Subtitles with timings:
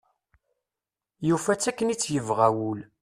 [1.27, 2.79] Yufa-tt akken i tt-yebɣa wul.